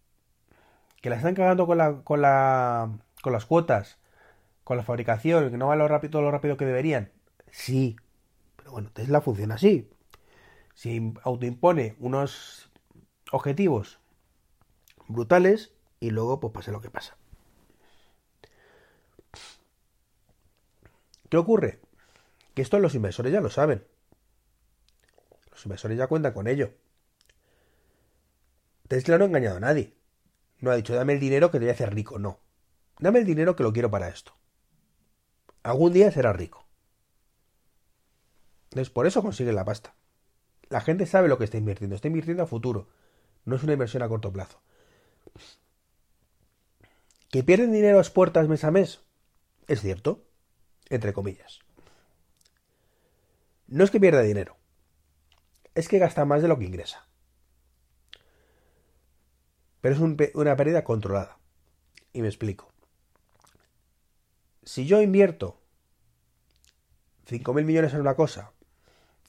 Que 1.01 1.09
la 1.09 1.15
están 1.15 1.33
cagando 1.33 1.65
con, 1.65 1.77
la, 1.77 2.01
con 2.03 2.21
las 2.21 3.45
cuotas, 3.45 3.97
la 4.77 4.83
fabricación, 4.83 5.51
que 5.51 5.57
no 5.57 5.67
va 5.67 5.75
lo 5.75 5.87
rápido, 5.87 6.21
lo 6.21 6.31
rápido 6.31 6.57
que 6.57 6.65
deberían. 6.65 7.11
Sí, 7.49 7.95
pero 8.55 8.71
bueno, 8.71 8.91
Tesla 8.91 9.21
funciona 9.21 9.55
así. 9.55 9.89
Si 10.73 11.13
autoimpone 11.23 11.95
unos 11.99 12.71
objetivos 13.31 13.99
brutales 15.07 15.73
y 15.99 16.11
luego 16.11 16.39
pues 16.39 16.53
pase 16.53 16.71
lo 16.71 16.81
que 16.81 16.89
pasa. 16.89 17.17
¿Qué 21.29 21.37
ocurre? 21.37 21.79
Que 22.53 22.61
esto 22.61 22.77
los 22.79 22.95
inversores 22.95 23.31
ya 23.31 23.39
lo 23.39 23.49
saben. 23.49 23.85
Los 25.51 25.65
inversores 25.65 25.97
ya 25.97 26.07
cuentan 26.07 26.33
con 26.33 26.47
ello. 26.47 26.73
Tesla 28.87 29.17
no 29.17 29.23
ha 29.23 29.27
engañado 29.27 29.57
a 29.57 29.61
nadie. 29.61 29.95
No 30.59 30.71
ha 30.71 30.75
dicho, 30.75 30.93
dame 30.93 31.13
el 31.13 31.19
dinero 31.19 31.49
que 31.49 31.59
te 31.59 31.65
voy 31.65 31.69
a 31.69 31.73
hacer 31.73 31.93
rico. 31.93 32.19
No. 32.19 32.39
Dame 32.99 33.19
el 33.19 33.25
dinero 33.25 33.55
que 33.55 33.63
lo 33.63 33.71
quiero 33.71 33.89
para 33.89 34.09
esto. 34.09 34.33
Algún 35.63 35.93
día 35.93 36.11
será 36.11 36.33
rico. 36.33 36.65
Entonces, 38.65 38.89
por 38.89 39.07
eso 39.07 39.21
consigue 39.21 39.51
la 39.53 39.65
pasta. 39.65 39.95
La 40.69 40.81
gente 40.81 41.05
sabe 41.05 41.27
lo 41.27 41.37
que 41.37 41.43
está 41.43 41.57
invirtiendo. 41.57 41.95
Está 41.95 42.07
invirtiendo 42.07 42.43
a 42.43 42.47
futuro. 42.47 42.89
No 43.45 43.55
es 43.55 43.63
una 43.63 43.73
inversión 43.73 44.03
a 44.03 44.09
corto 44.09 44.31
plazo. 44.31 44.61
¿Que 47.29 47.43
pierden 47.43 47.71
dinero 47.71 47.99
a 47.99 48.03
puertas 48.03 48.47
mes 48.47 48.63
a 48.63 48.71
mes? 48.71 49.01
Es 49.67 49.81
cierto. 49.81 50.25
Entre 50.89 51.13
comillas. 51.13 51.59
No 53.67 53.83
es 53.83 53.91
que 53.91 53.99
pierda 53.99 54.21
dinero. 54.21 54.57
Es 55.75 55.87
que 55.87 55.99
gasta 55.99 56.25
más 56.25 56.41
de 56.41 56.47
lo 56.47 56.57
que 56.57 56.65
ingresa 56.65 57.07
pero 59.81 59.95
es 59.95 60.31
una 60.35 60.55
pérdida 60.55 60.83
controlada. 60.83 61.37
Y 62.13 62.21
me 62.21 62.27
explico. 62.27 62.70
Si 64.63 64.85
yo 64.85 65.01
invierto 65.01 65.59
5.000 67.27 67.65
millones 67.65 67.93
en 67.93 68.01
una 68.01 68.15
cosa, 68.15 68.51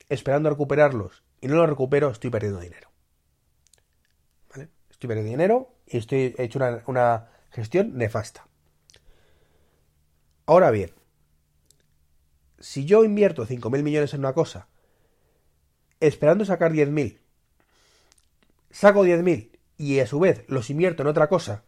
esperando 0.09 0.51
recuperarlos, 0.51 1.23
y 1.41 1.49
no 1.49 1.57
los 1.57 1.69
recupero, 1.69 2.11
estoy 2.11 2.31
perdiendo 2.31 2.61
dinero. 2.61 2.91
¿Vale? 4.51 4.69
Estoy 4.91 5.09
perdiendo 5.09 5.31
dinero 5.31 5.75
y 5.87 5.99
estoy 5.99 6.35
he 6.39 6.45
hecho 6.45 6.59
una, 6.59 6.83
una 6.87 7.31
gestión 7.51 7.97
nefasta. 7.97 8.47
Ahora 10.47 10.71
bien, 10.71 10.93
si 12.59 12.85
yo 12.85 13.05
invierto 13.05 13.47
5.000 13.47 13.83
millones 13.83 14.15
en 14.15 14.21
una 14.21 14.35
cosa, 14.35 14.69
esperando 15.99 16.45
sacar 16.45 16.73
10.000, 16.73 17.19
saco 18.71 19.05
10.000 19.05 19.59
y 19.79 20.01
a 20.01 20.07
su 20.07 20.21
vez 20.21 20.45
los 20.49 20.71
invierto 20.71 21.03
en 21.03 21.09
otra 21.09 21.29
cosa, 21.29 21.65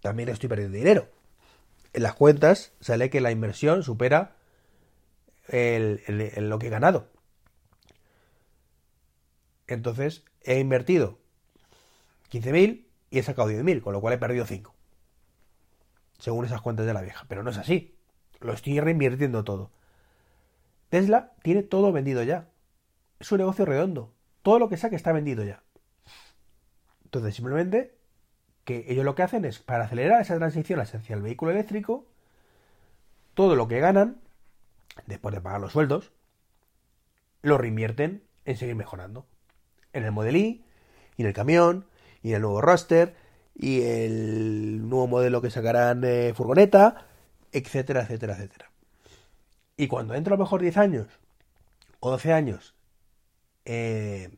también 0.00 0.28
estoy 0.28 0.48
perdiendo 0.48 0.76
dinero. 0.76 1.08
En 1.94 2.02
las 2.02 2.14
cuentas 2.14 2.72
sale 2.80 3.08
que 3.08 3.20
la 3.20 3.30
inversión 3.30 3.84
supera 3.84 4.36
el, 5.46 6.02
lo 6.48 6.58
que 6.58 6.66
he 6.66 6.70
ganado. 6.70 7.08
Entonces 9.68 10.24
he 10.42 10.58
invertido 10.58 11.18
15.000 12.32 12.86
y 13.10 13.18
he 13.18 13.22
sacado 13.22 13.48
10.000, 13.48 13.80
con 13.80 13.92
lo 13.92 14.00
cual 14.00 14.14
he 14.14 14.18
perdido 14.18 14.44
5. 14.44 14.74
Según 16.18 16.44
esas 16.44 16.60
cuentas 16.60 16.84
de 16.84 16.94
la 16.94 17.00
vieja. 17.00 17.26
Pero 17.28 17.44
no 17.44 17.50
es 17.50 17.58
así. 17.58 17.96
Lo 18.40 18.52
estoy 18.52 18.80
reinvirtiendo 18.80 19.44
todo. 19.44 19.70
Tesla 20.88 21.32
tiene 21.42 21.62
todo 21.62 21.92
vendido 21.92 22.24
ya. 22.24 22.48
Es 23.20 23.30
un 23.30 23.38
negocio 23.38 23.64
redondo. 23.64 24.12
Todo 24.42 24.58
lo 24.58 24.68
que 24.68 24.76
saque 24.76 24.96
está 24.96 25.12
vendido 25.12 25.44
ya. 25.44 25.62
Entonces, 27.04 27.36
simplemente 27.36 27.96
que 28.64 28.84
ellos 28.88 29.04
lo 29.04 29.14
que 29.14 29.22
hacen 29.22 29.44
es, 29.44 29.58
para 29.58 29.84
acelerar 29.84 30.20
esa 30.20 30.36
transición 30.36 30.80
hacia 30.80 31.14
el 31.14 31.22
vehículo 31.22 31.52
eléctrico, 31.52 32.06
todo 33.34 33.56
lo 33.56 33.68
que 33.68 33.80
ganan, 33.80 34.20
después 35.06 35.34
de 35.34 35.40
pagar 35.40 35.60
los 35.60 35.72
sueldos, 35.72 36.12
lo 37.42 37.58
reinvierten 37.58 38.22
en 38.44 38.56
seguir 38.56 38.74
mejorando. 38.74 39.26
En 39.92 40.04
el 40.04 40.12
Model 40.12 40.36
I, 40.36 40.64
y 41.16 41.22
en 41.22 41.28
el 41.28 41.34
camión, 41.34 41.86
y 42.22 42.30
en 42.30 42.36
el 42.36 42.42
nuevo 42.42 42.60
roster, 42.60 43.14
y 43.54 43.82
el 43.82 44.88
nuevo 44.88 45.06
modelo 45.06 45.40
que 45.42 45.50
sacarán 45.50 46.00
de 46.00 46.32
furgoneta, 46.34 47.06
etcétera, 47.52 48.02
etcétera, 48.02 48.34
etcétera. 48.34 48.70
Y 49.76 49.86
cuando 49.88 50.14
dentro 50.14 50.34
a 50.34 50.38
lo 50.38 50.44
mejor 50.44 50.60
10 50.60 50.76
años 50.76 51.08
o 52.00 52.10
12 52.10 52.32
años, 52.32 52.74
eh, 53.64 54.36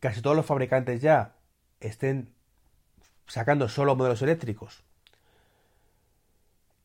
casi 0.00 0.22
todos 0.22 0.36
los 0.36 0.46
fabricantes 0.46 1.00
ya 1.00 1.36
estén 1.80 2.35
sacando 3.26 3.68
solo 3.68 3.96
modelos 3.96 4.22
eléctricos, 4.22 4.84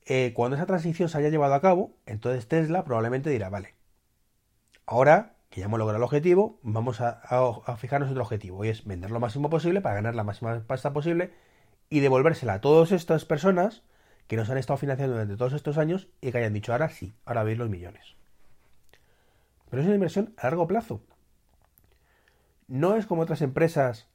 eh, 0.06 0.34
cuando 0.34 0.56
esa 0.56 0.66
transición 0.66 1.10
se 1.10 1.18
haya 1.18 1.30
llevado 1.30 1.54
a 1.54 1.62
cabo, 1.62 1.94
entonces 2.06 2.48
Tesla 2.48 2.84
probablemente 2.84 3.30
dirá, 3.30 3.50
vale, 3.50 3.76
ahora 4.86 5.36
que 5.50 5.60
ya 5.60 5.66
hemos 5.66 5.80
logrado 5.80 5.98
el 5.98 6.04
objetivo, 6.04 6.60
vamos 6.64 7.02
a, 7.02 7.22
fijarnos 7.78 8.10
otro 8.10 8.24
objetivo, 8.24 8.64
y 8.64 8.70
es 8.70 8.86
vender 8.86 9.12
lo 9.12 9.20
máximo 9.20 9.50
posible 9.50 9.82
para 9.82 9.96
ganar 9.96 10.16
la 10.16 10.24
máxima 10.24 10.62
pasta 10.66 10.94
posible 10.94 11.34
y 11.90 12.00
devolvérsela 12.00 12.54
a 12.54 12.62
todas 12.62 12.94
estas 12.94 13.26
personas 13.26 13.84
que 14.28 14.38
nos 14.38 14.50
han 14.50 14.58
estado 14.58 14.78
financiando 14.78 15.14
durante 15.14 15.36
todos 15.36 15.52
estos 15.52 15.78
años 15.78 16.08
y 16.22 16.32
que 16.32 16.38
hayan 16.38 16.54
dicho, 16.54 16.72
ahora 16.72 16.88
sí, 16.88 17.14
ahora 17.26 17.44
veis 17.44 17.58
los 17.58 17.70
millones. 17.70 18.16
Pero 19.70 19.82
es 19.82 19.86
una 19.86 19.96
inversión 19.96 20.34
a 20.38 20.44
largo 20.44 20.68
plazo. 20.68 21.02
No 22.68 22.96
es 22.96 23.06
como 23.06 23.24
otras 23.24 23.42
empresas 23.42 24.08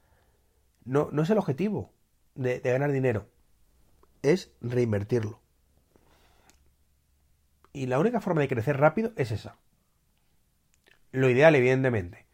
no, 0.87 1.11
no 1.13 1.23
es 1.23 1.31
el 1.31 1.37
objetivo 1.37 1.91
de, 2.37 2.61
ganar 2.61 2.93
dinero, 2.93 3.27
es 4.23 4.53
reinvertirlo. 4.61 5.41
Y 7.73 7.87
la 7.87 7.99
única 7.99 8.21
forma 8.21 8.41
de 8.41 8.49
crecer 8.49 8.79
rápido 8.79 9.13
es 9.17 9.33
esa. 9.33 9.57
Lo 11.13 11.29
ideal, 11.29 11.55
evidentemente, 11.55 12.27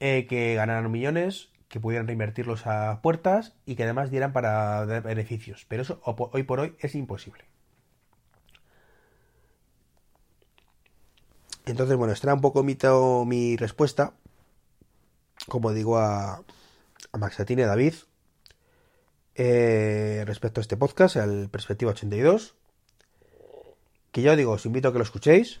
eh, 0.00 0.26
que 0.26 0.54
ganaran 0.54 0.90
millones, 0.90 1.50
que 1.68 1.80
pudieran 1.80 2.06
reinvertirlos 2.06 2.66
a 2.66 3.00
puertas 3.02 3.54
y 3.64 3.76
que 3.76 3.84
además 3.84 4.10
dieran 4.10 4.32
para 4.32 4.84
beneficios. 4.84 5.64
Pero 5.68 5.82
eso 5.82 6.00
hoy 6.04 6.42
por 6.42 6.60
hoy 6.60 6.76
es 6.80 6.94
imposible. 6.94 7.44
Entonces, 11.64 11.96
bueno, 11.96 12.12
esta 12.12 12.32
un 12.32 12.40
poco 12.40 12.62
mi, 12.62 12.76
mi 13.26 13.56
respuesta, 13.56 14.14
como 15.48 15.72
digo, 15.72 15.98
a, 15.98 16.44
a 17.12 17.18
Maxatine 17.18 17.66
David 17.66 17.94
eh, 19.36 20.24
respecto 20.26 20.60
a 20.60 20.62
este 20.62 20.76
podcast, 20.76 21.16
al 21.16 21.48
Perspectiva 21.50 21.90
82. 21.90 22.54
Que 24.10 24.22
ya 24.22 24.34
digo, 24.34 24.52
os 24.52 24.64
invito 24.64 24.88
a 24.88 24.92
que 24.92 24.98
lo 24.98 25.04
escuchéis. 25.04 25.60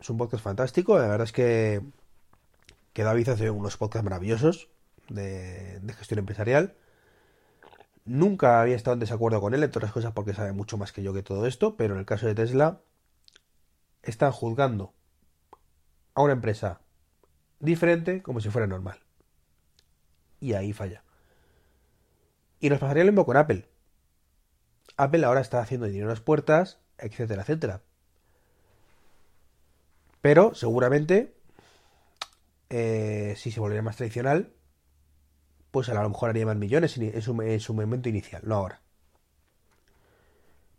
Es 0.00 0.10
un 0.10 0.18
podcast 0.18 0.42
fantástico. 0.42 0.98
La 0.98 1.06
verdad 1.06 1.24
es 1.24 1.32
que, 1.32 1.82
que 2.92 3.04
David 3.04 3.28
hace 3.28 3.50
unos 3.50 3.76
podcasts 3.76 4.04
maravillosos 4.04 4.68
de, 5.08 5.78
de 5.80 5.92
gestión 5.94 6.18
empresarial. 6.18 6.74
Nunca 8.04 8.60
había 8.60 8.74
estado 8.74 8.94
en 8.94 9.00
desacuerdo 9.00 9.40
con 9.40 9.54
él, 9.54 9.62
en 9.62 9.70
todas 9.70 9.84
las 9.84 9.92
cosas, 9.92 10.12
porque 10.12 10.34
sabe 10.34 10.52
mucho 10.52 10.76
más 10.76 10.90
que 10.90 11.04
yo 11.04 11.14
que 11.14 11.22
todo 11.22 11.46
esto. 11.46 11.76
Pero 11.76 11.94
en 11.94 12.00
el 12.00 12.06
caso 12.06 12.26
de 12.26 12.34
Tesla, 12.34 12.80
están 14.02 14.32
juzgando 14.32 14.92
a 16.14 16.22
una 16.22 16.32
empresa 16.32 16.80
diferente 17.60 18.20
como 18.22 18.40
si 18.40 18.50
fuera 18.50 18.66
normal. 18.66 18.98
Y 20.40 20.54
ahí 20.54 20.72
falla. 20.72 21.04
Y 22.62 22.70
nos 22.70 22.78
pasaría 22.78 23.02
lo 23.02 23.10
mismo 23.10 23.26
con 23.26 23.36
Apple. 23.36 23.66
Apple 24.96 25.24
ahora 25.24 25.40
está 25.40 25.60
haciendo 25.60 25.86
dinero 25.86 26.04
en 26.04 26.10
las 26.10 26.20
puertas, 26.20 26.78
etcétera, 26.96 27.42
etcétera. 27.42 27.82
Pero 30.20 30.54
seguramente, 30.54 31.34
eh, 32.70 33.34
si 33.36 33.50
se 33.50 33.58
volviera 33.58 33.82
más 33.82 33.96
tradicional, 33.96 34.52
pues 35.72 35.88
a 35.88 35.94
lo 35.94 36.08
mejor 36.08 36.30
haría 36.30 36.46
más 36.46 36.56
millones 36.56 36.96
en 36.96 37.20
su, 37.20 37.42
en 37.42 37.58
su 37.58 37.74
momento 37.74 38.08
inicial, 38.08 38.42
no 38.44 38.54
ahora. 38.54 38.80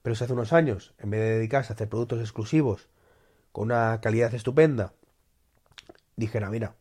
Pero 0.04 0.16
si 0.16 0.24
hace 0.24 0.32
unos 0.32 0.54
años, 0.54 0.96
en 1.00 1.10
vez 1.10 1.20
de 1.20 1.36
dedicarse 1.36 1.74
a 1.74 1.75
hacer 1.75 1.90
productos 1.90 2.22
exclusivos 2.22 2.88
con 3.52 3.66
una 3.66 4.00
calidad 4.00 4.34
estupenda, 4.34 4.94
dijera, 6.16 6.50
mira, 6.50 6.75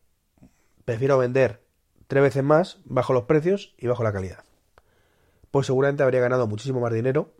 prefiero 0.85 1.19
vender 1.19 1.67
tres 2.07 2.23
veces 2.23 2.45
más, 2.45 2.79
bajo 2.85 3.13
los 3.13 3.25
precios 3.25 3.75
y 3.79 3.89
bajo 3.89 4.05
la 4.05 4.13
calidad. 4.13 4.45
Pues 5.53 5.67
seguramente 5.67 6.03
habría 6.03 6.21
ganado 6.21 6.49
muchísimo 6.49 6.81
más 6.81 6.93
dinero. 6.93 7.35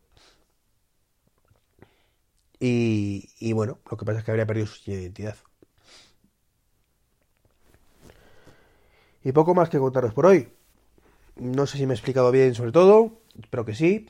Y, 2.61 3.53
bueno, 3.55 3.81
lo 3.91 3.97
que 3.97 4.05
pasa 4.05 4.21
es 4.21 4.25
que 4.25 4.31
habría 4.31 4.47
perdido 4.47 4.69
su 4.69 4.89
identidad. 4.91 5.37
Y 9.25 9.33
poco 9.33 9.55
más 9.55 9.69
que 9.69 9.79
contaros 9.79 10.15
por 10.15 10.27
hoy. 10.27 10.53
No 11.37 11.67
sé 11.67 11.79
si 11.79 11.87
me 11.87 11.95
he 11.95 11.97
explicado 11.97 12.31
bien 12.31 12.55
sobre 12.55 12.71
todo. 12.71 13.23
Espero 13.41 13.65
que 13.65 13.75
sí. 13.75 14.09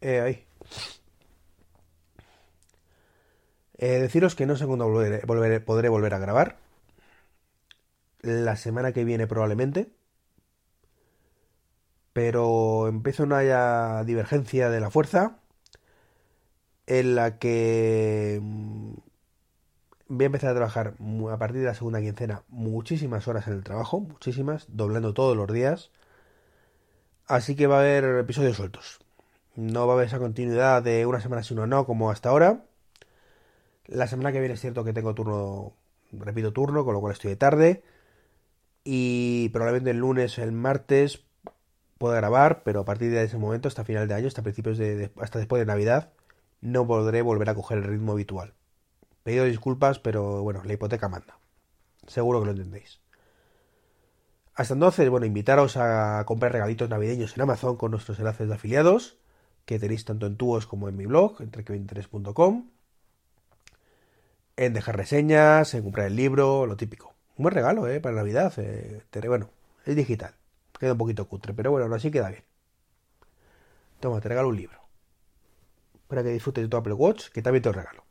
Eh, 0.00 0.20
ahí. 0.20 0.46
Eh, 3.78 3.98
deciros 3.98 4.34
que 4.34 4.46
no 4.46 4.56
sé 4.56 4.66
cuándo 4.66 4.86
podré 5.66 5.88
volver 5.88 6.14
a 6.14 6.18
grabar. 6.18 6.58
La 8.22 8.56
semana 8.56 8.92
que 8.92 9.04
viene 9.04 9.26
probablemente. 9.26 9.99
Pero 12.12 12.88
empieza 12.88 13.22
una 13.24 14.04
divergencia 14.04 14.70
de 14.70 14.80
la 14.80 14.90
fuerza 14.90 15.40
en 16.86 17.14
la 17.14 17.38
que 17.38 18.40
mm, 18.42 18.94
voy 20.08 20.24
a 20.24 20.26
empezar 20.26 20.50
a 20.50 20.54
trabajar 20.54 20.94
a 21.30 21.38
partir 21.38 21.60
de 21.60 21.66
la 21.66 21.74
segunda 21.74 22.00
quincena 22.00 22.42
muchísimas 22.48 23.28
horas 23.28 23.46
en 23.46 23.54
el 23.54 23.62
trabajo, 23.64 24.00
muchísimas, 24.00 24.66
doblando 24.68 25.14
todos 25.14 25.36
los 25.36 25.52
días. 25.52 25.90
Así 27.26 27.54
que 27.54 27.68
va 27.68 27.76
a 27.76 27.80
haber 27.80 28.04
episodios 28.18 28.56
sueltos. 28.56 28.98
No 29.54 29.86
va 29.86 29.92
a 29.92 29.96
haber 29.96 30.08
esa 30.08 30.18
continuidad 30.18 30.82
de 30.82 31.06
una 31.06 31.20
semana 31.20 31.44
sí, 31.44 31.54
una 31.54 31.66
no, 31.66 31.86
como 31.86 32.10
hasta 32.10 32.28
ahora. 32.30 32.64
La 33.86 34.08
semana 34.08 34.32
que 34.32 34.40
viene 34.40 34.54
es 34.54 34.60
cierto 34.60 34.84
que 34.84 34.92
tengo 34.92 35.14
turno, 35.14 35.74
repito 36.12 36.52
turno, 36.52 36.84
con 36.84 36.94
lo 36.94 37.00
cual 37.00 37.12
estoy 37.12 37.30
de 37.30 37.36
tarde. 37.36 37.82
Y 38.84 39.50
probablemente 39.50 39.90
el 39.90 39.98
lunes, 39.98 40.38
el 40.38 40.52
martes, 40.52 41.24
pueda 42.00 42.16
grabar, 42.16 42.62
pero 42.64 42.80
a 42.80 42.84
partir 42.86 43.10
de 43.10 43.22
ese 43.22 43.36
momento, 43.36 43.68
hasta 43.68 43.84
final 43.84 44.08
de 44.08 44.14
año, 44.14 44.26
hasta 44.26 44.42
principios 44.42 44.78
de, 44.78 45.10
hasta 45.20 45.38
después 45.38 45.60
de 45.60 45.66
Navidad, 45.66 46.12
no 46.62 46.86
podré 46.86 47.20
volver 47.20 47.50
a 47.50 47.54
coger 47.54 47.76
el 47.76 47.84
ritmo 47.84 48.12
habitual. 48.12 48.54
Pedido 49.22 49.44
disculpas, 49.44 49.98
pero 49.98 50.42
bueno, 50.42 50.62
la 50.64 50.72
hipoteca 50.72 51.10
manda. 51.10 51.38
Seguro 52.06 52.40
que 52.40 52.46
lo 52.46 52.52
entendéis. 52.52 53.00
Hasta 54.54 54.72
entonces, 54.72 55.10
bueno, 55.10 55.26
invitaros 55.26 55.76
a 55.76 56.24
comprar 56.24 56.52
regalitos 56.52 56.88
navideños 56.88 57.36
en 57.36 57.42
Amazon 57.42 57.76
con 57.76 57.90
nuestros 57.90 58.18
enlaces 58.18 58.48
de 58.48 58.54
afiliados, 58.54 59.18
que 59.66 59.78
tenéis 59.78 60.06
tanto 60.06 60.26
en 60.26 60.38
tuos 60.38 60.66
como 60.66 60.88
en 60.88 60.96
mi 60.96 61.04
blog, 61.04 61.38
entreque23.com 61.38 62.64
en 64.56 64.72
dejar 64.72 64.96
reseñas, 64.96 65.74
en 65.74 65.82
comprar 65.82 66.06
el 66.06 66.16
libro, 66.16 66.64
lo 66.66 66.76
típico. 66.76 67.14
Un 67.36 67.44
buen 67.44 67.54
regalo, 67.54 67.88
¿eh? 67.88 68.00
Para 68.00 68.16
Navidad. 68.16 68.52
Eh, 68.58 69.02
bueno, 69.28 69.50
es 69.86 69.96
digital. 69.96 70.39
Queda 70.80 70.92
un 70.92 70.98
poquito 70.98 71.28
cutre, 71.28 71.52
pero 71.52 71.70
bueno, 71.70 71.94
así 71.94 72.10
queda 72.10 72.30
bien. 72.30 72.44
Toma, 74.00 74.18
te 74.22 74.30
regalo 74.30 74.48
un 74.48 74.56
libro. 74.56 74.80
Para 76.08 76.22
que 76.22 76.30
disfrutes 76.30 76.64
de 76.64 76.68
tu 76.68 76.76
Apple 76.78 76.94
Watch, 76.94 77.28
que 77.28 77.42
también 77.42 77.62
te 77.62 77.68
lo 77.68 77.74
regalo. 77.74 78.02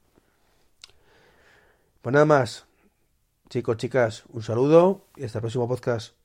Pues 2.03 2.13
nada 2.13 2.25
más. 2.25 2.67
Chicos, 3.49 3.77
chicas, 3.77 4.23
un 4.29 4.43
saludo 4.43 5.07
y 5.15 5.23
hasta 5.23 5.39
el 5.39 5.41
próximo 5.41 5.67
podcast. 5.67 6.18